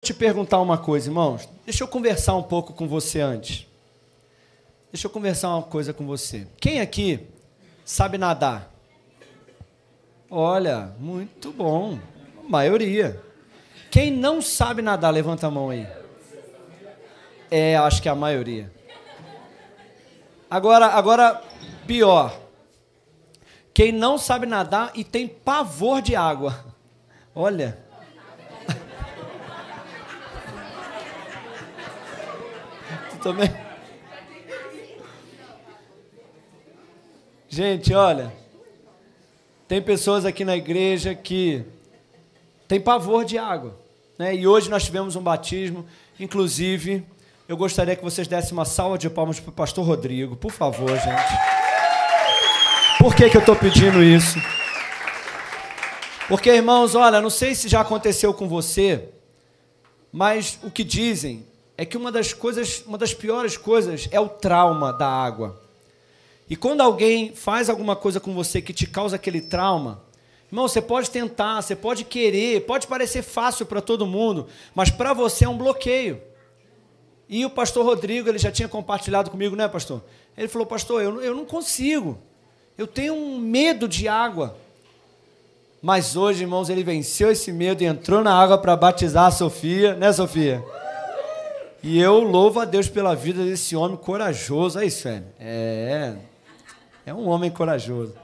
[0.00, 1.48] te perguntar uma coisa, irmãos.
[1.64, 3.66] Deixa eu conversar um pouco com você antes.
[4.90, 6.46] Deixa eu conversar uma coisa com você.
[6.58, 7.28] Quem aqui
[7.84, 8.72] sabe nadar?
[10.30, 11.98] Olha, muito bom.
[12.38, 13.20] A maioria.
[13.90, 15.86] Quem não sabe nadar, levanta a mão aí.
[17.50, 18.72] É, acho que é a maioria.
[20.48, 21.42] Agora, agora
[21.86, 22.40] pior.
[23.74, 26.64] Quem não sabe nadar e tem pavor de água.
[27.34, 27.89] Olha.
[33.20, 33.50] Também?
[37.48, 38.32] Gente, olha.
[39.66, 41.64] Tem pessoas aqui na igreja que
[42.66, 43.78] tem pavor de água.
[44.18, 44.34] Né?
[44.34, 45.86] E hoje nós tivemos um batismo,
[46.18, 47.04] inclusive,
[47.48, 50.90] eu gostaria que vocês dessem uma salva de palmas para o pastor Rodrigo, por favor,
[50.90, 51.32] gente.
[52.98, 54.38] Por que, que eu estou pedindo isso?
[56.28, 59.08] Porque, irmãos, olha, não sei se já aconteceu com você,
[60.12, 61.44] mas o que dizem
[61.80, 65.58] é que uma das coisas, uma das piores coisas é o trauma da água.
[66.46, 70.02] E quando alguém faz alguma coisa com você que te causa aquele trauma,
[70.52, 75.14] irmão, você pode tentar, você pode querer, pode parecer fácil para todo mundo, mas para
[75.14, 76.20] você é um bloqueio.
[77.26, 80.02] E o pastor Rodrigo, ele já tinha compartilhado comigo, né, pastor?
[80.36, 82.18] Ele falou, pastor, eu, eu não consigo,
[82.76, 84.54] eu tenho um medo de água.
[85.80, 89.94] Mas hoje, irmãos, ele venceu esse medo e entrou na água para batizar a Sofia,
[89.94, 90.62] né, Sofia?
[91.82, 94.78] E eu louvo a Deus pela vida desse homem corajoso.
[94.78, 95.24] É isso, velho.
[95.38, 96.14] É,
[97.06, 98.14] é um homem corajoso.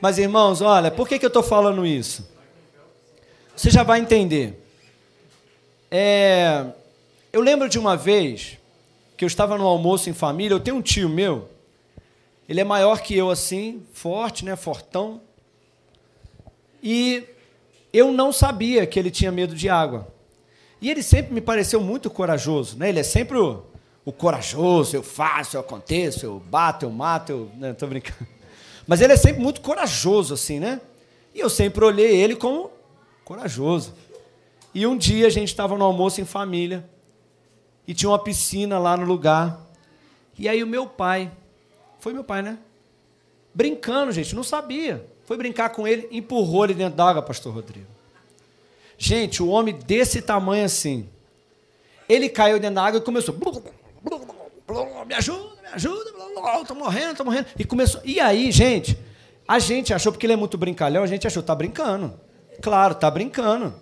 [0.00, 2.28] Mas, irmãos, olha, por que, que eu estou falando isso?
[3.54, 4.60] Você já vai entender.
[5.90, 6.66] É,
[7.32, 8.58] eu lembro de uma vez
[9.16, 10.54] que eu estava no almoço em família.
[10.54, 11.48] Eu tenho um tio meu,
[12.48, 14.56] ele é maior que eu, assim, forte, né?
[14.56, 15.20] Fortão.
[16.82, 17.24] E
[17.92, 20.11] eu não sabia que ele tinha medo de água.
[20.82, 22.88] E ele sempre me pareceu muito corajoso, né?
[22.88, 23.62] Ele é sempre o,
[24.04, 27.50] o corajoso, eu faço, eu aconteço, eu bato, eu mato, eu.
[27.54, 28.26] Não, né, tô brincando.
[28.84, 30.80] Mas ele é sempre muito corajoso, assim, né?
[31.32, 32.68] E eu sempre olhei ele como
[33.24, 33.94] corajoso.
[34.74, 36.84] E um dia a gente estava no almoço em família
[37.86, 39.60] e tinha uma piscina lá no lugar.
[40.36, 41.30] E aí o meu pai,
[42.00, 42.58] foi meu pai, né?
[43.54, 45.06] Brincando, gente, não sabia.
[45.26, 47.86] Foi brincar com ele, empurrou ele dentro d'água, pastor Rodrigo.
[48.96, 51.08] Gente, o homem desse tamanho assim.
[52.08, 53.34] Ele caiu dentro da água e começou
[55.06, 56.10] me ajuda, me ajuda,
[56.60, 57.46] estou morrendo, estou morrendo.
[57.58, 58.00] E começou.
[58.04, 58.98] E aí, gente,
[59.46, 62.18] a gente achou, porque ele é muito brincalhão, a gente achou, tá brincando.
[62.60, 63.74] Claro, tá brincando.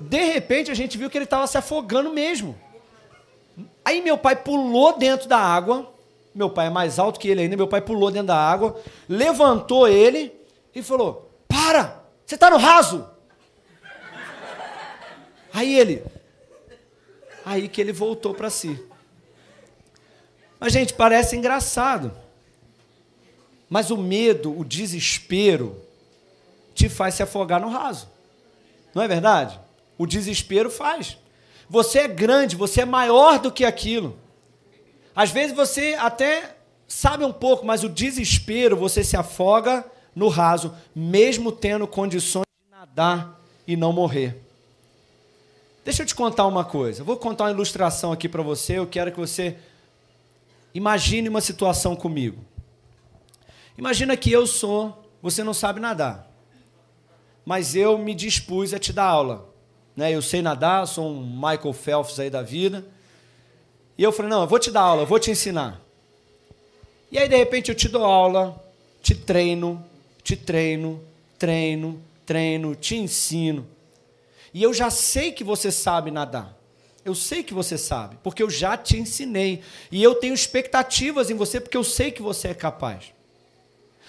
[0.00, 2.56] De repente, a gente viu que ele estava se afogando mesmo.
[3.84, 5.90] Aí meu pai pulou dentro da água.
[6.34, 7.56] Meu pai é mais alto que ele ainda.
[7.56, 8.78] Meu pai pulou dentro da água,
[9.08, 10.32] levantou ele
[10.74, 12.04] e falou: Para!
[12.26, 13.08] Você está no raso!
[15.56, 16.04] Aí ele.
[17.42, 18.78] Aí que ele voltou para si.
[20.60, 22.12] Mas, gente, parece engraçado.
[23.66, 25.82] Mas o medo, o desespero,
[26.74, 28.06] te faz se afogar no raso.
[28.94, 29.58] Não é verdade?
[29.96, 31.16] O desespero faz.
[31.70, 34.14] Você é grande, você é maior do que aquilo.
[35.14, 36.54] Às vezes você até
[36.86, 42.70] sabe um pouco, mas o desespero, você se afoga no raso, mesmo tendo condições de
[42.70, 44.45] nadar e não morrer.
[45.86, 47.02] Deixa eu te contar uma coisa.
[47.02, 48.76] vou contar uma ilustração aqui para você.
[48.76, 49.56] Eu quero que você
[50.74, 52.44] Imagine uma situação comigo.
[53.78, 56.30] Imagina que eu sou, você não sabe nadar,
[57.46, 59.48] mas eu me dispus a te dar aula.
[59.96, 60.12] Né?
[60.12, 62.84] Eu sei nadar, sou um Michael Phelps aí da vida.
[63.96, 65.80] E eu falei: não, eu vou te dar aula, eu vou te ensinar.
[67.10, 68.62] E aí, de repente, eu te dou aula,
[69.00, 69.82] te treino,
[70.22, 71.00] te treino,
[71.38, 73.66] treino, treino, te ensino.
[74.56, 76.56] E eu já sei que você sabe nadar.
[77.04, 79.62] Eu sei que você sabe, porque eu já te ensinei.
[79.92, 83.12] E eu tenho expectativas em você, porque eu sei que você é capaz.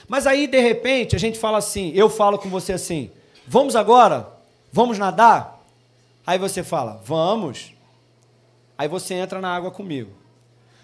[0.08, 3.12] Mas aí, de repente, a gente fala assim, eu falo com você assim,
[3.46, 4.32] vamos agora?
[4.72, 5.62] Vamos nadar?
[6.26, 7.74] Aí você fala, vamos.
[8.78, 10.14] Aí você entra na água comigo.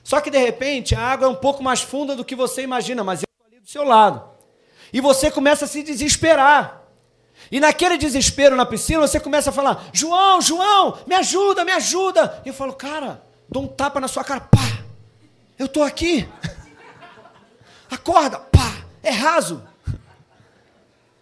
[0.04, 3.02] Só que, de repente, a água é um pouco mais funda do que você imagina,
[3.02, 4.28] mas eu estou ali do seu lado.
[4.92, 6.83] E você começa a se desesperar.
[7.54, 12.42] E naquele desespero na piscina, você começa a falar: João, João, me ajuda, me ajuda.
[12.44, 14.84] E eu falo: Cara, dou um tapa na sua cara, pá,
[15.60, 16.28] eu estou aqui.
[17.92, 19.64] Acorda, pá, é raso.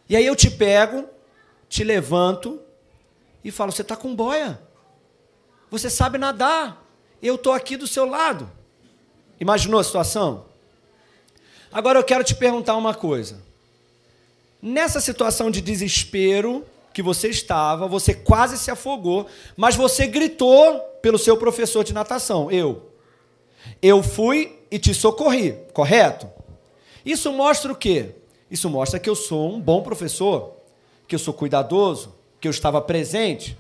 [0.08, 1.06] E aí eu te pego,
[1.68, 2.62] te levanto
[3.44, 4.58] e falo: Você está com boia,
[5.70, 6.82] você sabe nadar,
[7.22, 8.50] eu estou aqui do seu lado.
[9.38, 10.46] Imaginou a situação?
[11.74, 13.51] Agora eu quero te perguntar uma coisa.
[14.62, 19.26] Nessa situação de desespero, que você estava, você quase se afogou,
[19.56, 22.90] mas você gritou pelo seu professor de natação, eu.
[23.82, 26.30] Eu fui e te socorri, correto?
[27.06, 28.16] Isso mostra o quê?
[28.50, 30.54] Isso mostra que eu sou um bom professor,
[31.08, 33.58] que eu sou cuidadoso, que eu estava presente.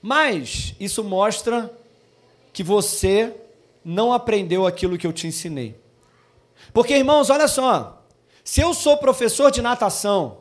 [0.00, 1.70] Mas isso mostra
[2.52, 3.34] que você
[3.84, 5.76] não aprendeu aquilo que eu te ensinei.
[6.72, 7.97] Porque, irmãos, olha só,
[8.48, 10.38] se eu sou professor de natação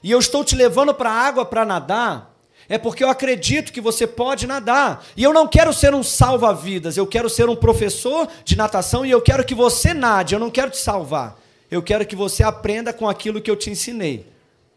[0.00, 2.32] e eu estou te levando para a água para nadar,
[2.68, 5.04] é porque eu acredito que você pode nadar.
[5.16, 9.10] E eu não quero ser um salva-vidas, eu quero ser um professor de natação e
[9.10, 11.36] eu quero que você nade, eu não quero te salvar.
[11.68, 14.24] Eu quero que você aprenda com aquilo que eu te ensinei.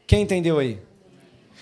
[0.08, 0.80] Quem entendeu aí?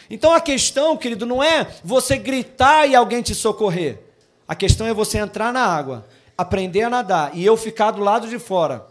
[0.10, 4.00] Então a questão, querido, não é você gritar e alguém te socorrer.
[4.48, 6.08] A questão é você entrar na água,
[6.38, 8.88] aprender a nadar e eu ficar do lado de fora,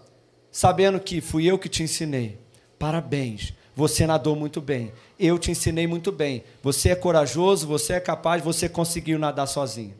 [0.59, 2.37] sabendo que fui eu que te ensinei.
[2.81, 4.93] Parabéns, você nadou muito bem.
[5.17, 6.43] Eu te ensinei muito bem.
[6.65, 9.95] Você é corajoso, você é capaz, você conseguiu nadar sozinho.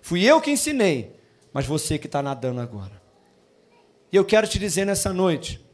[0.00, 1.14] Fui eu que ensinei,
[1.52, 3.00] mas você que está nadando agora.
[4.10, 5.64] E eu quero te dizer nessa noite,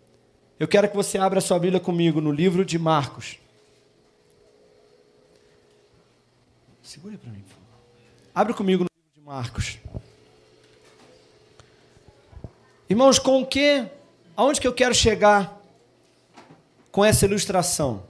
[0.61, 3.39] eu quero que você abra sua Bíblia comigo no livro de Marcos.
[6.83, 7.81] Segure para mim, por favor.
[8.35, 9.79] Abre comigo no livro de Marcos.
[12.91, 13.87] Irmãos, com o que,
[14.39, 15.61] aonde que eu quero chegar
[16.93, 18.05] com essa ilustração?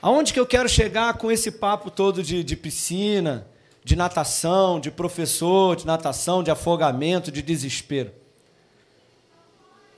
[0.00, 3.44] Aonde que eu quero chegar com esse papo todo de, de piscina,
[3.82, 8.12] de natação, de professor, de natação, de afogamento, de desespero?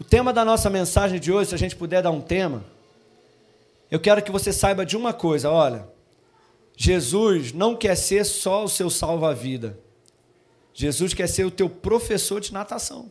[0.00, 2.64] O tema da nossa mensagem de hoje, se a gente puder dar um tema,
[3.90, 5.86] eu quero que você saiba de uma coisa: olha,
[6.74, 9.78] Jesus não quer ser só o seu salva-vida,
[10.72, 13.10] Jesus quer ser o teu professor de natação.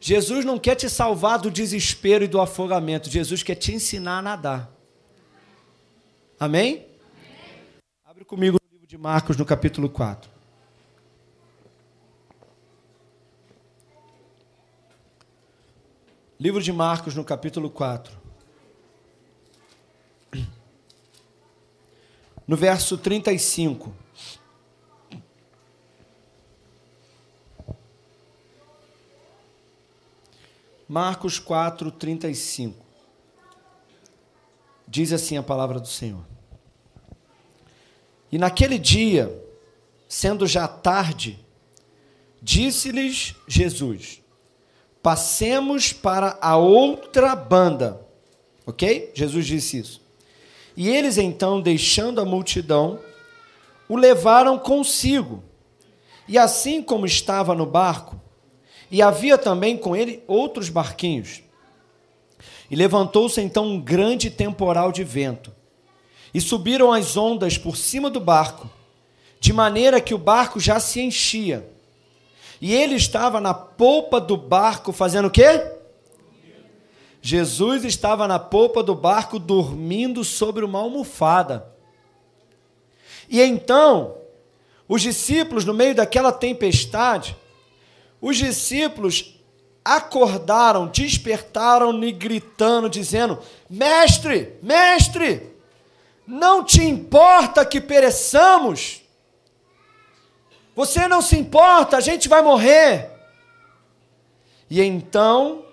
[0.00, 4.22] Jesus não quer te salvar do desespero e do afogamento, Jesus quer te ensinar a
[4.22, 4.70] nadar.
[6.38, 6.74] Amém?
[6.74, 6.86] Amém.
[8.04, 10.30] Abre comigo no livro de Marcos, no capítulo 4.
[16.38, 18.12] Livro de Marcos, no capítulo 4.
[22.46, 23.92] No verso 35.
[30.88, 32.84] Marcos 4, 35.
[34.86, 36.24] Diz assim a palavra do Senhor.
[38.30, 39.32] E naquele dia,
[40.08, 41.44] sendo já tarde,
[42.40, 44.22] disse-lhes Jesus:
[45.02, 48.00] Passemos para a outra banda.
[48.64, 49.12] Ok?
[49.14, 50.02] Jesus disse isso.
[50.76, 53.00] E eles então, deixando a multidão,
[53.88, 55.42] o levaram consigo.
[56.28, 58.20] E assim como estava no barco,
[58.90, 61.42] e havia também com ele outros barquinhos.
[62.70, 65.52] E levantou-se então um grande temporal de vento,
[66.34, 68.68] e subiram as ondas por cima do barco,
[69.40, 71.68] de maneira que o barco já se enchia.
[72.60, 75.72] E ele estava na polpa do barco fazendo o quê?
[77.20, 81.66] Jesus estava na polpa do barco dormindo sobre uma almofada.
[83.28, 84.18] E então,
[84.88, 87.36] os discípulos, no meio daquela tempestade,
[88.20, 89.36] os discípulos
[89.84, 93.38] acordaram, despertaram-lhe gritando, dizendo:
[93.70, 95.54] Mestre, mestre,
[96.26, 99.02] não te importa que pereçamos?
[100.74, 103.10] Você não se importa, a gente vai morrer.
[104.68, 105.64] E então,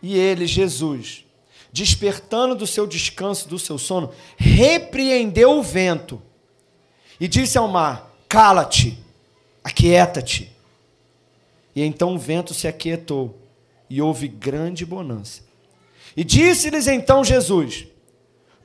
[0.00, 1.24] e ele, Jesus,
[1.72, 6.22] despertando do seu descanso, do seu sono, repreendeu o vento
[7.20, 8.98] e disse ao mar: Cala-te,
[9.62, 10.55] aquieta-te.
[11.76, 13.38] E então o vento se aquietou
[13.90, 15.42] e houve grande bonança.
[16.16, 17.86] E disse-lhes então Jesus: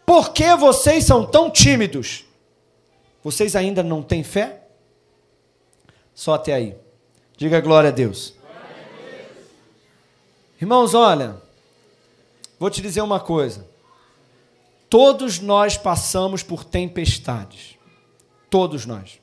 [0.06, 2.24] Por que vocês são tão tímidos?
[3.22, 4.64] Vocês ainda não têm fé?
[6.16, 6.76] Só até aí.
[7.36, 8.34] Diga glória a Deus.
[10.60, 11.42] Irmãos, olha,
[12.58, 13.68] vou te dizer uma coisa.
[14.90, 17.76] Todos nós passamos por tempestades.
[18.50, 19.20] Todos nós.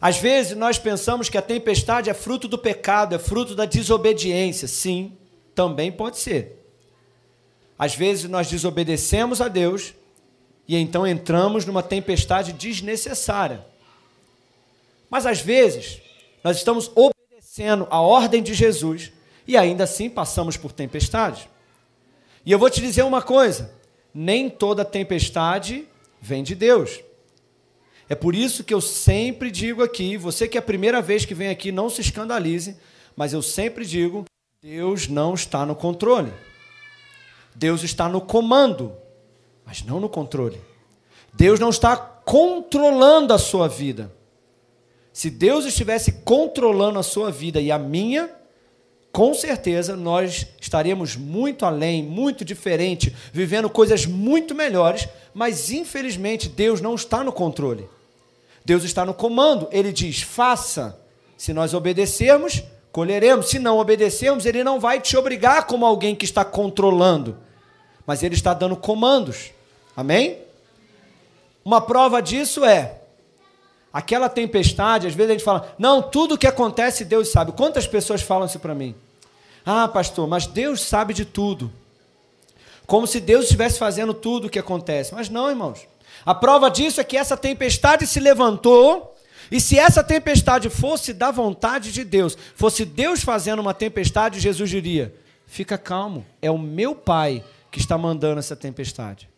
[0.00, 4.68] Às vezes nós pensamos que a tempestade é fruto do pecado, é fruto da desobediência.
[4.68, 5.16] Sim,
[5.54, 6.64] também pode ser.
[7.78, 9.94] Às vezes nós desobedecemos a Deus
[10.66, 13.64] e então entramos numa tempestade desnecessária.
[15.10, 16.00] Mas às vezes,
[16.44, 19.10] nós estamos obedecendo a ordem de Jesus
[19.46, 21.48] e ainda assim passamos por tempestades.
[22.44, 23.72] E eu vou te dizer uma coisa:
[24.14, 25.86] nem toda tempestade
[26.20, 27.00] vem de Deus.
[28.08, 31.34] É por isso que eu sempre digo aqui, você que é a primeira vez que
[31.34, 32.76] vem aqui, não se escandalize,
[33.14, 34.24] mas eu sempre digo,
[34.62, 36.32] Deus não está no controle.
[37.54, 38.92] Deus está no comando.
[39.64, 40.58] mas não no controle.
[41.34, 44.10] Deus não está controlando a sua vida.
[45.12, 48.30] Se Deus estivesse controlando a sua vida e a minha,
[49.12, 56.80] com certeza nós estaríamos muito além, muito diferente, vivendo coisas muito melhores, mas infelizmente Deus
[56.80, 57.88] não está no controle.
[58.68, 59.66] Deus está no comando.
[59.72, 61.00] Ele diz: faça.
[61.38, 63.48] Se nós obedecermos, colheremos.
[63.48, 67.38] Se não obedecermos, ele não vai te obrigar como alguém que está controlando,
[68.06, 69.52] mas ele está dando comandos.
[69.96, 70.40] Amém?
[71.64, 72.96] Uma prova disso é
[73.90, 77.52] aquela tempestade, às vezes a gente fala, não, tudo que acontece Deus sabe.
[77.52, 78.94] Quantas pessoas falam isso para mim?
[79.64, 81.72] Ah, pastor, mas Deus sabe de tudo.
[82.86, 85.14] Como se Deus estivesse fazendo tudo o que acontece.
[85.14, 85.86] Mas não, irmãos.
[86.24, 89.16] A prova disso é que essa tempestade se levantou,
[89.50, 94.68] e se essa tempestade fosse da vontade de Deus, fosse Deus fazendo uma tempestade, Jesus
[94.68, 95.14] diria:
[95.46, 99.28] fica calmo, é o meu Pai que está mandando essa tempestade.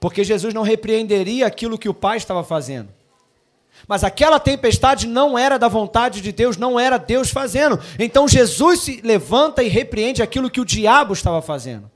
[0.00, 2.88] Porque Jesus não repreenderia aquilo que o Pai estava fazendo.
[3.86, 7.80] Mas aquela tempestade não era da vontade de Deus, não era Deus fazendo.
[7.98, 11.90] Então Jesus se levanta e repreende aquilo que o diabo estava fazendo.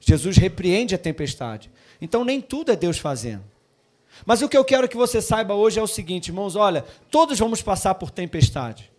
[0.00, 1.70] Jesus repreende a tempestade.
[2.00, 3.53] Então nem tudo é Deus fazendo.
[4.24, 7.38] Mas o que eu quero que você saiba hoje é o seguinte, irmãos: olha, todos
[7.38, 8.92] vamos passar por tempestade.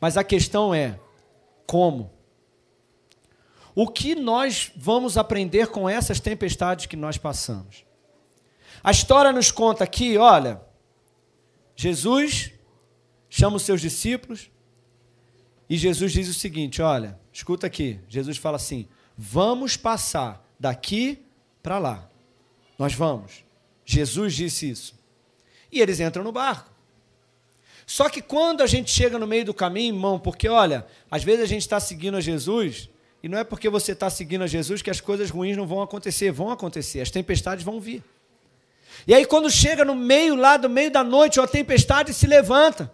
[0.00, 0.98] Mas a questão é
[1.66, 2.10] como?
[3.74, 7.84] O que nós vamos aprender com essas tempestades que nós passamos?
[8.82, 10.60] A história nos conta aqui, olha,
[11.76, 12.52] Jesus
[13.30, 14.50] chama os seus discípulos
[15.70, 18.00] e Jesus diz o seguinte: olha, escuta aqui.
[18.08, 21.24] Jesus fala assim: vamos passar daqui
[21.62, 22.10] para lá.
[22.78, 23.44] Nós vamos.
[23.84, 24.94] Jesus disse isso.
[25.70, 26.70] E eles entram no barco.
[27.86, 31.42] Só que quando a gente chega no meio do caminho, irmão, porque olha, às vezes
[31.42, 32.88] a gente está seguindo a Jesus,
[33.22, 35.82] e não é porque você está seguindo a Jesus que as coisas ruins não vão
[35.82, 38.02] acontecer, vão acontecer, as tempestades vão vir.
[39.06, 42.92] E aí, quando chega no meio lá do meio da noite, a tempestade se levanta.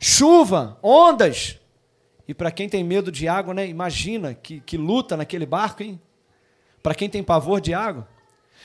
[0.00, 1.58] Chuva, ondas.
[2.26, 3.66] E para quem tem medo de água, né?
[3.66, 6.00] Imagina que, que luta naquele barco, hein?
[6.82, 8.08] Para quem tem pavor de água.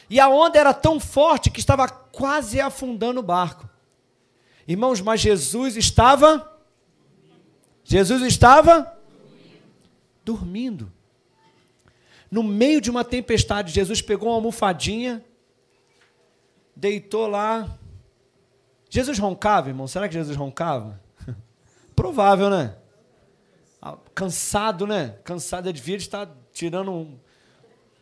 [0.09, 3.69] E a onda era tão forte que estava quase afundando o barco.
[4.67, 6.57] Irmãos, mas Jesus estava.
[7.83, 8.97] Jesus estava
[10.23, 10.91] dormindo.
[12.29, 15.25] No meio de uma tempestade, Jesus pegou uma almofadinha,
[16.75, 17.67] deitou lá.
[18.89, 19.87] Jesus roncava, irmão?
[19.87, 21.01] Será que Jesus roncava?
[21.95, 22.75] Provável, né?
[23.81, 25.15] Ah, cansado, né?
[25.23, 27.19] Cansado, ele devia estar tirando um,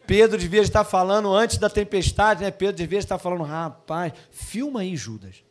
[0.07, 2.49] Pedro devia estar falando antes da tempestade, né?
[2.49, 5.43] Pedro devia estar falando, rapaz, filma aí, Judas.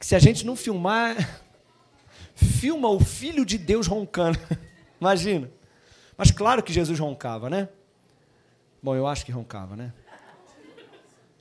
[0.00, 1.42] Que se a gente não filmar,
[2.34, 4.38] filma o filho de Deus roncando.
[4.98, 5.50] Imagina.
[6.16, 7.68] Mas claro que Jesus roncava, né?
[8.82, 9.92] Bom, eu acho que roncava, né?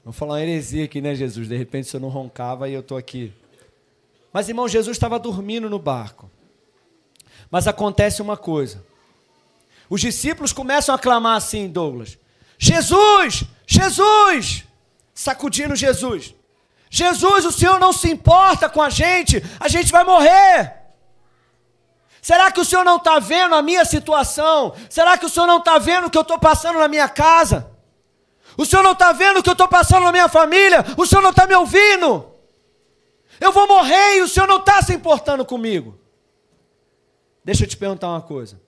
[0.04, 1.48] Vou falar uma heresia aqui, né, Jesus?
[1.48, 3.34] De repente, se eu não roncava, e eu estou aqui.
[4.34, 6.30] Mas, irmão, Jesus estava dormindo no barco.
[7.50, 8.84] Mas acontece uma coisa.
[9.90, 12.18] Os discípulos começam a clamar assim, Douglas:
[12.58, 14.66] Jesus, Jesus!
[15.14, 16.36] Sacudindo Jesus.
[16.90, 20.74] Jesus, o Senhor não se importa com a gente, a gente vai morrer.
[22.22, 24.74] Será que o Senhor não está vendo a minha situação?
[24.90, 27.70] Será que o Senhor não está vendo o que eu estou passando na minha casa?
[28.58, 30.84] O Senhor não está vendo o que eu estou passando na minha família?
[30.98, 32.32] O Senhor não está me ouvindo?
[33.40, 36.00] Eu vou morrer e o Senhor não está se importando comigo.
[37.44, 38.60] Deixa eu te perguntar uma coisa.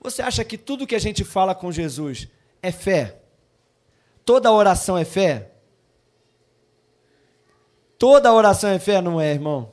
[0.00, 2.28] Você acha que tudo que a gente fala com Jesus
[2.62, 3.20] é fé?
[4.24, 5.52] Toda oração é fé?
[7.98, 9.72] Toda oração é fé, não é, irmão?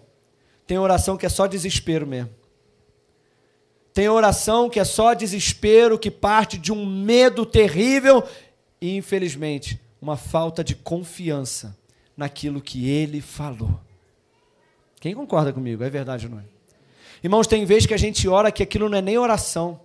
[0.65, 2.31] Tem oração que é só desespero mesmo.
[3.93, 8.23] Tem oração que é só desespero, que parte de um medo terrível
[8.81, 11.77] e, infelizmente, uma falta de confiança
[12.17, 13.79] naquilo que ele falou.
[14.99, 15.83] Quem concorda comigo?
[15.83, 16.43] É verdade ou não é?
[17.23, 19.79] Irmãos, tem vezes que a gente ora que aquilo não é nem oração.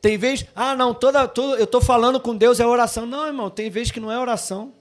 [0.00, 3.04] Tem vez, ah, não, toda, toda eu estou falando com Deus é oração.
[3.04, 4.72] Não, irmão, tem vez que não é oração.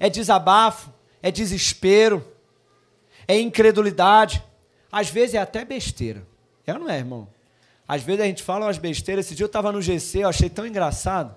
[0.00, 2.26] É desabafo, é desespero,
[3.28, 4.42] é incredulidade.
[4.90, 6.26] Às vezes é até besteira.
[6.66, 7.28] É ou não é, irmão?
[7.86, 9.26] Às vezes a gente fala umas besteiras.
[9.26, 11.34] Esse dia eu estava no GC, eu achei tão engraçado.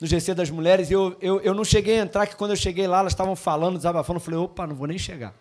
[0.00, 2.56] No GC das mulheres, e eu, eu, eu não cheguei a entrar, que quando eu
[2.56, 4.18] cheguei lá, elas estavam falando, desabafando.
[4.18, 5.34] Eu falei, opa, não vou nem chegar.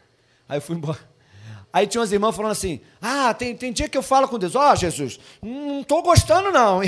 [0.49, 0.97] Aí eu fui embora.
[1.71, 4.55] Aí tinha umas irmãs falando assim: Ah, tem, tem dia que eu falo com Deus,
[4.55, 6.81] ó, oh, Jesus, não estou gostando não.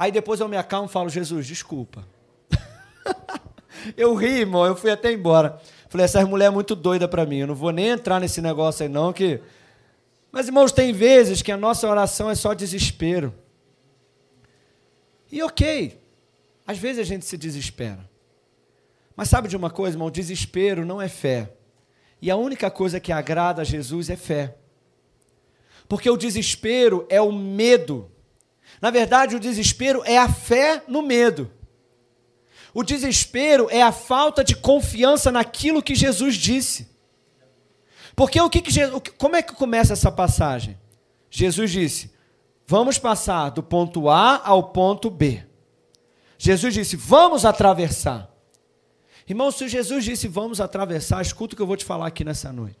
[0.00, 2.08] Aí depois eu me acalmo e falo, Jesus, desculpa.
[3.98, 5.60] eu ri, irmão, eu fui até embora.
[5.90, 8.82] Falei, essa mulher é muito doida para mim, eu não vou nem entrar nesse negócio
[8.82, 9.42] aí não, que...
[10.32, 13.34] Mas, irmãos, tem vezes que a nossa oração é só desespero.
[15.30, 16.00] E ok,
[16.66, 18.08] Às vezes a gente se desespera.
[19.14, 20.10] Mas sabe de uma coisa, irmão?
[20.10, 21.52] Desespero não é fé.
[22.22, 24.56] E a única coisa que agrada a Jesus é fé.
[25.86, 28.10] Porque o desespero é o medo.
[28.80, 31.50] Na verdade, o desespero é a fé no medo.
[32.74, 36.88] O desespero é a falta de confiança naquilo que Jesus disse.
[38.14, 40.78] Porque o que, que Jesus, como é que começa essa passagem?
[41.30, 42.12] Jesus disse:
[42.66, 45.44] Vamos passar do ponto A ao ponto B.
[46.38, 48.30] Jesus disse: Vamos atravessar.
[49.30, 52.52] Irmão, se Jesus disse vamos atravessar, escuta o que eu vou te falar aqui nessa
[52.52, 52.80] noite.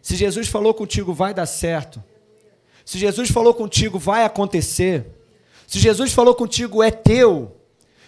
[0.00, 2.02] Se Jesus falou contigo, vai dar certo.
[2.84, 5.06] Se Jesus falou contigo, vai acontecer.
[5.66, 7.56] Se Jesus falou contigo, é teu.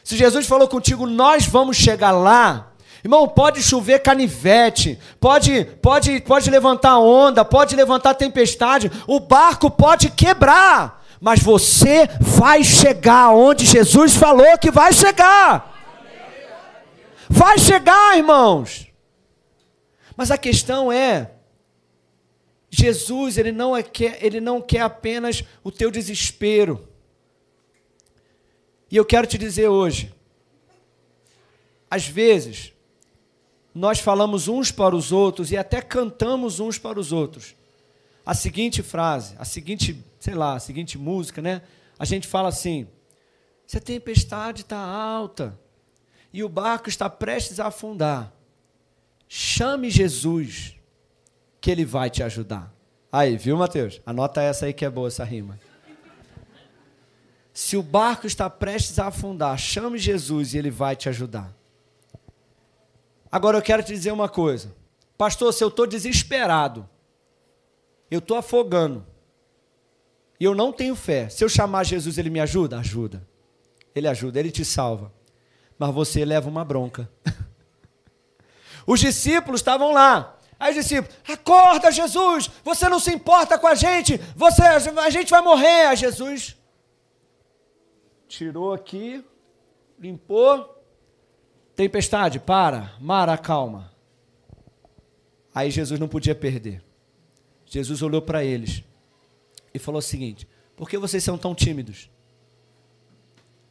[0.05, 2.73] Se Jesus falou contigo, nós vamos chegar lá.
[3.03, 10.11] Irmão, pode chover canivete, pode, pode, pode levantar onda, pode levantar tempestade, o barco pode
[10.11, 15.73] quebrar, mas você vai chegar onde Jesus falou que vai chegar.
[17.29, 18.87] Vai chegar, irmãos.
[20.17, 21.31] Mas a questão é,
[22.77, 26.87] Jesus, ele não, é, quer, ele não quer apenas o teu desespero.
[28.91, 30.15] E eu quero te dizer hoje,
[31.91, 32.73] às vezes,
[33.75, 37.55] nós falamos uns para os outros e até cantamos uns para os outros.
[38.25, 41.63] A seguinte frase, a seguinte, sei lá, a seguinte música, né?
[41.99, 42.87] A gente fala assim:
[43.67, 45.59] se a tempestade está alta,
[46.31, 48.31] e o barco está prestes a afundar.
[49.27, 50.76] Chame Jesus,
[51.67, 52.73] que ele vai te ajudar.
[53.11, 54.01] Aí, viu, Mateus?
[54.07, 55.59] Anota essa aí que é boa essa rima.
[57.53, 61.53] Se o barco está prestes a afundar, chame Jesus e ele vai te ajudar.
[63.33, 64.73] Agora eu quero te dizer uma coisa.
[65.19, 66.89] Pastor, se eu estou desesperado,
[68.09, 69.05] eu estou afogando,
[70.39, 72.79] e eu não tenho fé, se eu chamar Jesus, ele me ajuda?
[72.79, 73.27] Ajuda.
[73.93, 75.13] Ele ajuda, ele te salva
[75.77, 77.11] mas você leva uma bronca.
[78.87, 80.36] Os discípulos estavam lá.
[80.59, 85.31] Aí os discípulos, acorda Jesus, você não se importa com a gente, você, a gente
[85.31, 85.89] vai morrer.
[85.89, 86.57] Aí Jesus
[88.27, 89.25] tirou aqui,
[89.99, 90.83] limpou,
[91.75, 93.93] tempestade, para, Mara, calma.
[95.55, 96.83] Aí Jesus não podia perder.
[97.67, 98.83] Jesus olhou para eles
[99.75, 102.11] e falou o seguinte: por que vocês são tão tímidos?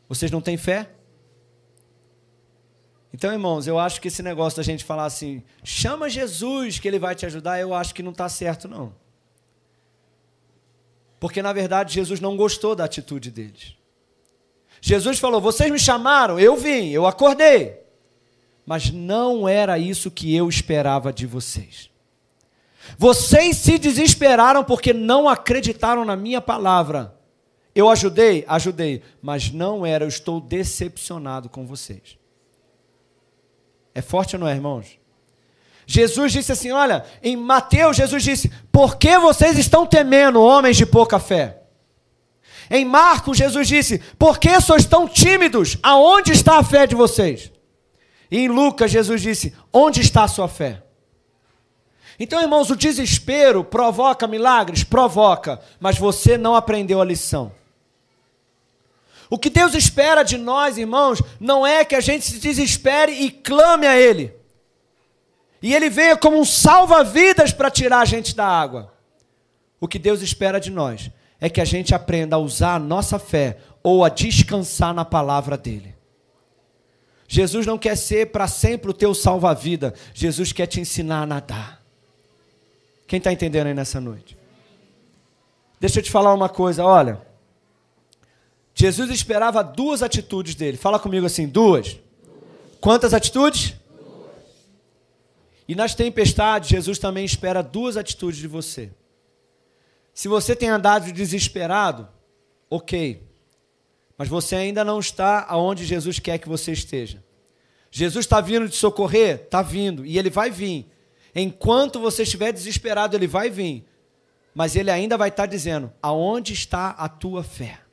[0.08, 0.95] Vocês não têm fé?
[3.16, 7.00] Então, irmãos, eu acho que esse negócio da gente falar assim, chama Jesus que ele
[7.00, 8.94] vai te ajudar, eu acho que não está certo, não.
[11.18, 13.74] Porque, na verdade, Jesus não gostou da atitude deles.
[14.82, 17.80] Jesus falou: vocês me chamaram, eu vim, eu acordei.
[18.66, 21.90] Mas não era isso que eu esperava de vocês.
[22.98, 27.18] Vocês se desesperaram porque não acreditaram na minha palavra.
[27.74, 28.44] Eu ajudei?
[28.46, 29.02] Ajudei.
[29.22, 32.18] Mas não era, eu estou decepcionado com vocês.
[33.96, 35.00] É forte ou não é, irmãos?
[35.88, 40.86] Jesus disse assim: olha, em Mateus, Jesus disse: Por que vocês estão temendo, homens de
[40.86, 41.62] pouca fé?
[42.70, 45.78] Em Marcos, Jesus disse: Por que sois tão tímidos?
[45.82, 47.52] Aonde está a fé de vocês?
[48.30, 50.82] E em Lucas, Jesus disse: Onde está a sua fé?
[52.20, 54.84] Então, irmãos, o desespero provoca milagres?
[54.84, 57.52] Provoca, mas você não aprendeu a lição.
[59.30, 63.32] O que Deus espera de nós, irmãos, não é que a gente se desespere e
[63.32, 64.34] clame a Ele.
[65.62, 68.94] E Ele venha como um salva-vidas para tirar a gente da água.
[69.80, 71.10] O que Deus espera de nós
[71.40, 75.58] é que a gente aprenda a usar a nossa fé ou a descansar na palavra
[75.58, 75.96] dEle.
[77.28, 79.94] Jesus não quer ser para sempre o teu salva-vida.
[80.14, 81.82] Jesus quer te ensinar a nadar.
[83.08, 84.38] Quem está entendendo aí nessa noite?
[85.80, 87.22] Deixa eu te falar uma coisa, olha.
[88.78, 90.76] Jesus esperava duas atitudes dele.
[90.76, 91.98] Fala comigo assim: duas.
[92.82, 93.74] Quantas atitudes?
[93.98, 94.32] Duas.
[95.66, 98.92] E nas tempestades, Jesus também espera duas atitudes de você.
[100.14, 102.08] Se você tem andado desesperado,
[102.70, 103.24] ok.
[104.18, 107.24] Mas você ainda não está aonde Jesus quer que você esteja.
[107.90, 109.44] Jesus está vindo te socorrer?
[109.44, 110.06] Está vindo.
[110.06, 110.86] E ele vai vir.
[111.34, 113.86] Enquanto você estiver desesperado, ele vai vir.
[114.54, 117.85] Mas ele ainda vai estar dizendo: aonde está a tua fé?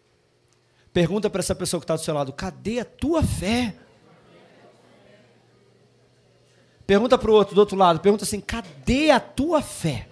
[0.92, 3.74] Pergunta para essa pessoa que está do seu lado: cadê a tua fé?
[6.86, 10.08] Pergunta para o outro do outro lado: pergunta assim: cadê a tua fé?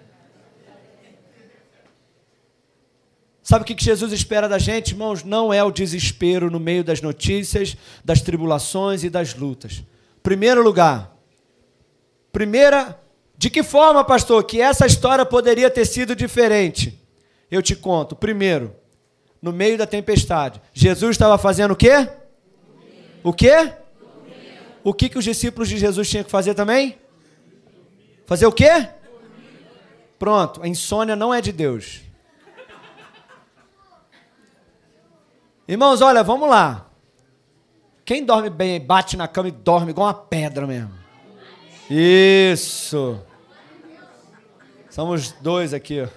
[3.43, 5.23] Sabe o que Jesus espera da gente, irmãos?
[5.23, 9.83] Não é o desespero no meio das notícias, das tribulações e das lutas.
[10.23, 11.15] Primeiro lugar,
[12.31, 12.99] primeira,
[13.37, 16.97] de que forma, pastor, que essa história poderia ter sido diferente?
[17.49, 18.15] Eu te conto.
[18.15, 18.73] Primeiro,
[19.41, 20.61] no meio da tempestade.
[20.73, 22.09] Jesus estava fazendo o quê?
[23.23, 23.73] O quê?
[24.83, 26.97] O que, que os discípulos de Jesus tinham que fazer também?
[28.25, 28.87] Fazer o quê?
[30.17, 32.01] Pronto, a insônia não é de Deus.
[35.67, 36.87] Irmãos, olha, vamos lá.
[38.03, 40.91] Quem dorme bem, bate na cama e dorme igual uma pedra mesmo.
[41.89, 43.19] Isso.
[44.89, 46.07] Somos dois aqui.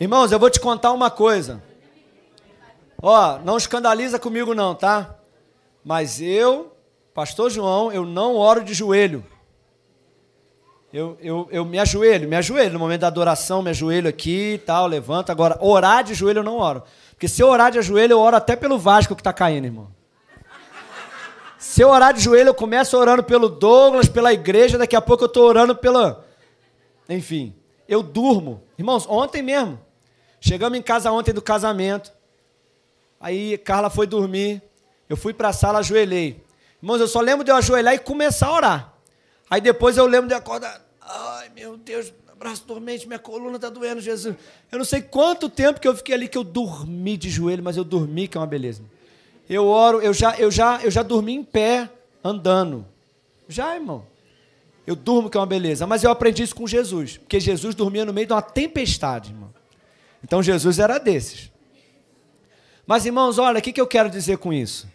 [0.00, 1.62] Irmãos, eu vou te contar uma coisa.
[3.00, 5.14] Ó, não escandaliza comigo não, tá?
[5.84, 6.74] Mas eu,
[7.12, 9.24] pastor João, eu não oro de joelho.
[10.92, 12.72] Eu, eu, eu me ajoelho, me ajoelho.
[12.72, 15.30] No momento da adoração, me ajoelho aqui e tal, levanto.
[15.30, 16.82] Agora, orar de joelho eu não oro.
[17.10, 19.88] Porque se eu orar de joelho, eu oro até pelo Vasco que está caindo, irmão.
[21.58, 25.24] Se eu orar de joelho, eu começo orando pelo Douglas, pela igreja, daqui a pouco
[25.24, 26.24] eu estou orando pela.
[27.08, 27.54] Enfim,
[27.88, 28.62] eu durmo.
[28.78, 29.80] Irmãos, ontem mesmo.
[30.40, 32.12] Chegamos em casa ontem do casamento.
[33.20, 34.62] Aí Carla foi dormir.
[35.08, 36.42] Eu fui para a sala, ajoelhei.
[36.82, 38.94] Irmãos, eu só lembro de eu ajoelhar e começar a orar.
[39.48, 40.82] Aí depois eu lembro de acordar.
[41.00, 44.36] Ai, meu Deus, braço dormente, minha coluna está doendo, Jesus.
[44.70, 47.76] Eu não sei quanto tempo que eu fiquei ali que eu dormi de joelho, mas
[47.76, 48.82] eu dormi, que é uma beleza.
[49.48, 51.88] Eu oro, eu já, eu já, eu já dormi em pé,
[52.22, 52.84] andando.
[53.48, 54.04] Já, irmão.
[54.86, 55.86] Eu durmo, que é uma beleza.
[55.86, 59.52] Mas eu aprendi isso com Jesus, porque Jesus dormia no meio de uma tempestade, irmão.
[60.22, 61.50] Então Jesus era desses.
[62.86, 64.86] Mas, irmãos, olha, o que, que eu quero dizer com isso?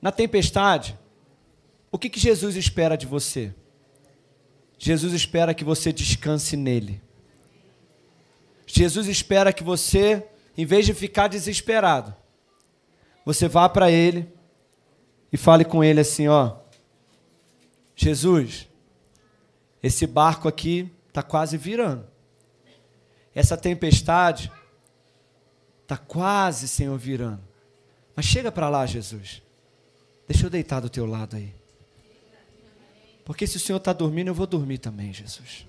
[0.00, 0.98] Na tempestade,
[1.90, 3.54] o que, que Jesus espera de você?
[4.78, 7.00] Jesus espera que você descanse nele.
[8.66, 10.26] Jesus espera que você,
[10.58, 12.14] em vez de ficar desesperado,
[13.24, 14.28] você vá para ele
[15.32, 16.56] e fale com ele assim: ó,
[17.94, 18.68] Jesus,
[19.82, 22.06] esse barco aqui está quase virando.
[23.34, 24.50] Essa tempestade
[25.82, 27.42] está quase, Senhor, virando.
[28.16, 29.42] Mas chega para lá, Jesus.
[30.26, 31.54] Deixa eu deitar do teu lado aí.
[33.24, 35.66] Porque se o Senhor está dormindo, eu vou dormir também, Jesus.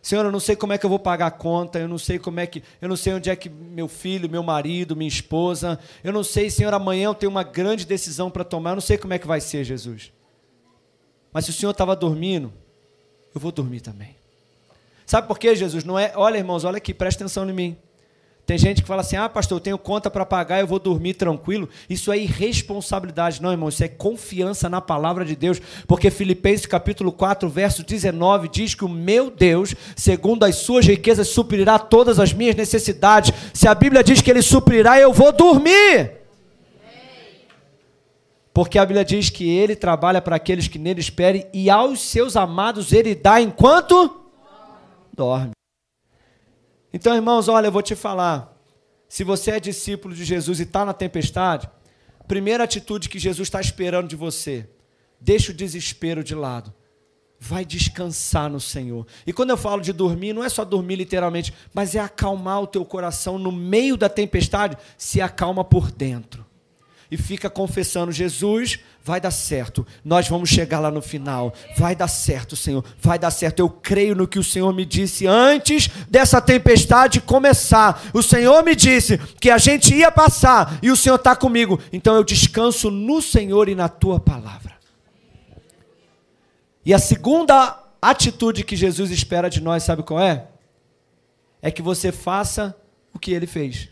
[0.00, 2.18] Senhor, eu não sei como é que eu vou pagar a conta, eu não sei
[2.18, 5.78] como é que, eu não sei onde é que meu filho, meu marido, minha esposa,
[6.02, 8.98] eu não sei, Senhor, amanhã eu tenho uma grande decisão para tomar, eu não sei
[8.98, 10.12] como é que vai ser, Jesus.
[11.34, 12.52] Mas se o Senhor estava dormindo,
[13.34, 14.14] eu vou dormir também.
[15.04, 15.82] Sabe por quê, Jesus?
[15.82, 17.76] Não é, olha, irmãos, olha aqui, presta atenção em mim.
[18.46, 21.14] Tem gente que fala assim: ah, pastor, eu tenho conta para pagar, eu vou dormir
[21.14, 21.68] tranquilo.
[21.90, 23.42] Isso é irresponsabilidade.
[23.42, 25.60] Não, irmão, isso é confiança na palavra de Deus.
[25.88, 31.28] Porque Filipenses capítulo 4, verso 19 diz que o meu Deus, segundo as suas riquezas,
[31.28, 33.32] suprirá todas as minhas necessidades.
[33.52, 36.23] Se a Bíblia diz que ele suprirá, eu vou dormir.
[38.54, 42.36] Porque a Bíblia diz que ele trabalha para aqueles que nele esperem e aos seus
[42.36, 44.30] amados ele dá enquanto
[45.12, 45.50] dorme.
[46.92, 48.56] Então, irmãos, olha, eu vou te falar.
[49.08, 51.68] Se você é discípulo de Jesus e está na tempestade,
[52.28, 54.70] primeira atitude que Jesus está esperando de você,
[55.20, 56.72] deixa o desespero de lado.
[57.40, 59.04] Vai descansar no Senhor.
[59.26, 62.68] E quando eu falo de dormir, não é só dormir literalmente, mas é acalmar o
[62.68, 66.46] teu coração no meio da tempestade, se acalma por dentro
[67.10, 72.08] e fica confessando: Jesus, vai dar certo, nós vamos chegar lá no final, vai dar
[72.08, 73.60] certo, Senhor, vai dar certo.
[73.60, 78.02] Eu creio no que o Senhor me disse antes dessa tempestade começar.
[78.12, 82.14] O Senhor me disse que a gente ia passar e o Senhor está comigo, então
[82.16, 84.74] eu descanso no Senhor e na tua palavra.
[86.84, 90.48] E a segunda atitude que Jesus espera de nós, sabe qual é?
[91.62, 92.76] É que você faça
[93.12, 93.88] o que ele fez.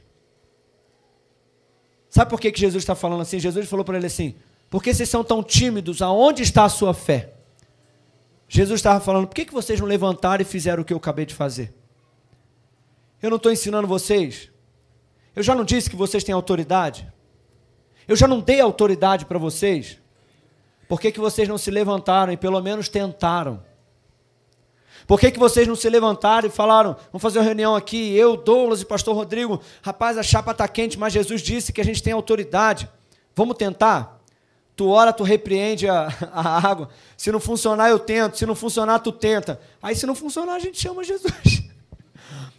[2.12, 3.40] Sabe por que, que Jesus está falando assim?
[3.40, 4.35] Jesus falou para ele assim:
[4.68, 6.03] por que vocês são tão tímidos?
[6.03, 7.33] Aonde está a sua fé?
[8.46, 11.25] Jesus estava falando: por que, que vocês não levantaram e fizeram o que eu acabei
[11.25, 11.72] de fazer?
[13.22, 14.51] Eu não estou ensinando vocês.
[15.35, 17.11] Eu já não disse que vocês têm autoridade.
[18.07, 19.98] Eu já não dei autoridade para vocês.
[20.87, 23.64] Por que, que vocês não se levantaram e pelo menos tentaram?
[25.07, 28.37] Por que, que vocês não se levantaram e falaram, vamos fazer uma reunião aqui, eu,
[28.37, 32.03] Douglas e pastor Rodrigo, rapaz, a chapa está quente, mas Jesus disse que a gente
[32.03, 32.88] tem autoridade.
[33.35, 34.21] Vamos tentar?
[34.75, 36.88] Tu ora, tu repreende a, a água.
[37.17, 38.38] Se não funcionar, eu tento.
[38.38, 39.61] Se não funcionar, tu tenta.
[39.83, 41.62] Aí, se não funcionar, a gente chama Jesus.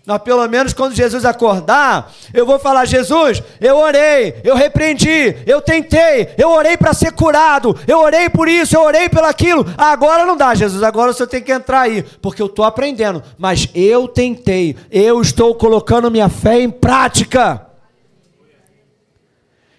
[0.05, 5.62] Mas pelo menos quando Jesus acordar, eu vou falar: Jesus, eu orei, eu repreendi, eu
[5.62, 9.65] tentei, eu orei para ser curado, eu orei por isso, eu orei pelo aquilo.
[9.77, 13.23] Agora não dá, Jesus, agora você tem que entrar aí, porque eu estou aprendendo.
[13.38, 17.67] Mas eu tentei, eu estou colocando minha fé em prática.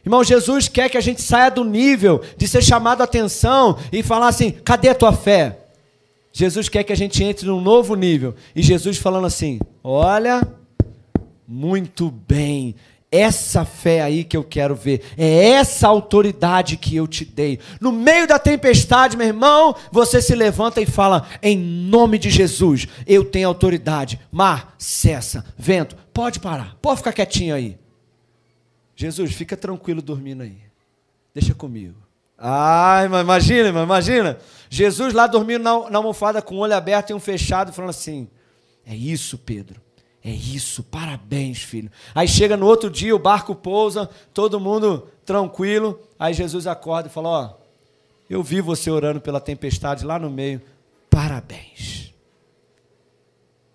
[0.07, 4.03] Irmão, Jesus quer que a gente saia do nível de ser chamado a atenção e
[4.03, 5.64] falar assim: cadê a tua fé?
[6.37, 8.35] Jesus quer que a gente entre num novo nível.
[8.57, 10.43] E Jesus falando assim: Olha,
[11.47, 12.75] muito bem,
[13.09, 15.01] essa fé aí que eu quero ver.
[15.17, 17.61] É essa autoridade que eu te dei.
[17.81, 22.89] No meio da tempestade, meu irmão, você se levanta e fala: em nome de Jesus,
[23.07, 24.19] eu tenho autoridade.
[24.33, 25.47] Mar, cessa.
[25.57, 26.77] Vento, pode parar.
[26.83, 27.79] Pode ficar quietinho aí.
[28.97, 30.59] Jesus, fica tranquilo dormindo aí.
[31.33, 32.04] Deixa comigo.
[32.39, 34.39] Ai, mas imagina, mas imagina.
[34.69, 38.29] Jesus lá dormindo na, na almofada com o olho aberto e um fechado, falando assim:
[38.87, 39.81] É isso, Pedro.
[40.23, 41.91] É isso, parabéns, filho.
[42.15, 46.01] Aí chega no outro dia, o barco pousa, todo mundo tranquilo.
[46.19, 47.55] Aí Jesus acorda e fala: Ó,
[48.29, 50.61] eu vi você orando pela tempestade lá no meio.
[51.11, 52.13] Parabéns.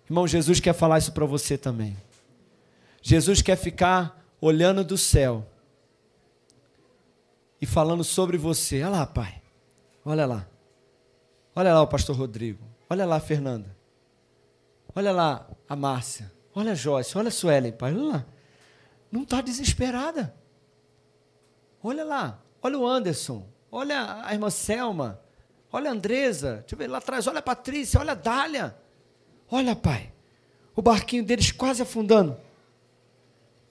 [0.06, 1.96] Irmão, Jesus quer falar isso para você também.
[3.00, 5.46] Jesus quer ficar olhando do céu
[7.60, 8.82] e falando sobre você.
[8.82, 9.42] Olha lá, pai.
[10.04, 10.46] Olha lá.
[11.54, 12.64] Olha lá o pastor Rodrigo.
[12.88, 13.76] Olha lá a Fernanda.
[14.94, 16.32] Olha lá a Márcia.
[16.54, 17.16] Olha a Joyce.
[17.16, 17.92] Olha a Suelen, pai.
[17.92, 18.26] Olha lá.
[19.10, 20.34] Não está desesperada.
[21.82, 22.40] Olha lá.
[22.62, 23.46] Olha o Anderson.
[23.70, 25.20] Olha a irmã Selma.
[25.72, 26.58] Olha a Andresa.
[26.60, 27.26] Deixa eu ver lá atrás.
[27.26, 28.00] Olha a Patrícia.
[28.00, 28.76] Olha a Dália.
[29.50, 30.12] Olha, pai.
[30.74, 32.36] O barquinho deles quase afundando.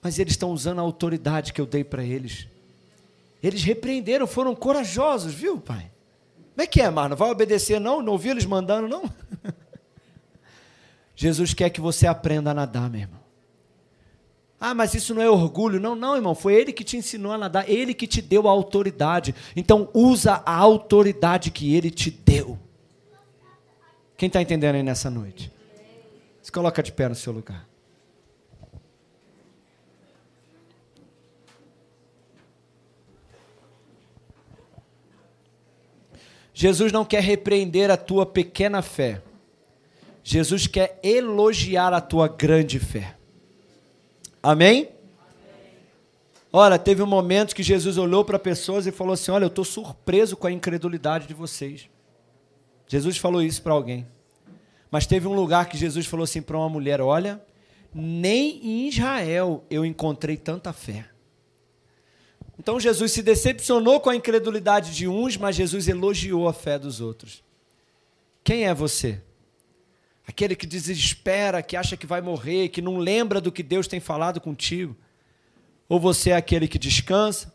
[0.02, 2.48] Mas eles estão usando a autoridade que eu dei para eles.
[3.42, 5.90] Eles repreenderam, foram corajosos, viu, pai?
[6.54, 7.16] Como é que é, Marna?
[7.16, 8.02] Vai obedecer, não?
[8.02, 9.10] Não ouviu eles mandando, não?
[11.16, 13.20] Jesus quer que você aprenda a nadar, meu irmão.
[14.60, 15.80] Ah, mas isso não é orgulho.
[15.80, 16.34] Não, não, irmão.
[16.34, 19.34] Foi ele que te ensinou a nadar, ele que te deu a autoridade.
[19.56, 22.58] Então, usa a autoridade que ele te deu.
[24.18, 25.50] Quem está entendendo aí nessa noite?
[26.42, 27.69] Se coloca de pé no seu lugar.
[36.60, 39.22] Jesus não quer repreender a tua pequena fé.
[40.22, 43.16] Jesus quer elogiar a tua grande fé.
[44.42, 44.90] Amém?
[46.52, 49.64] Ora, teve um momento que Jesus olhou para pessoas e falou assim: Olha, eu estou
[49.64, 51.88] surpreso com a incredulidade de vocês.
[52.86, 54.06] Jesus falou isso para alguém.
[54.90, 57.42] Mas teve um lugar que Jesus falou assim para uma mulher: Olha,
[57.94, 61.06] nem em Israel eu encontrei tanta fé.
[62.60, 67.00] Então Jesus se decepcionou com a incredulidade de uns, mas Jesus elogiou a fé dos
[67.00, 67.42] outros.
[68.44, 69.18] Quem é você?
[70.28, 73.98] Aquele que desespera, que acha que vai morrer, que não lembra do que Deus tem
[73.98, 74.94] falado contigo?
[75.88, 77.50] Ou você é aquele que descansa?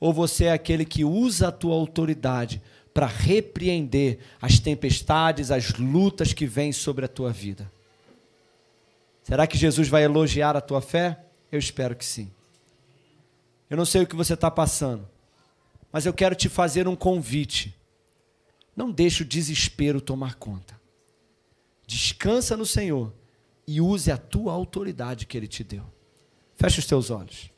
[0.00, 2.60] Ou você é aquele que usa a tua autoridade
[2.92, 7.70] para repreender as tempestades, as lutas que vêm sobre a tua vida?
[9.22, 11.20] Será que Jesus vai elogiar a tua fé?
[11.52, 12.33] Eu espero que sim.
[13.68, 15.08] Eu não sei o que você está passando,
[15.90, 17.74] mas eu quero te fazer um convite.
[18.76, 20.80] Não deixe o desespero tomar conta.
[21.86, 23.12] Descansa no Senhor
[23.66, 25.84] e use a tua autoridade que Ele te deu.
[26.56, 27.50] Feche os teus olhos.